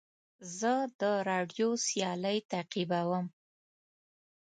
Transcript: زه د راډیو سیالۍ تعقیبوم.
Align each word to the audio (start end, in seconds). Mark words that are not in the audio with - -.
زه 0.59 0.73
د 1.01 1.03
راډیو 1.29 1.69
سیالۍ 1.87 2.37
تعقیبوم. 2.51 3.25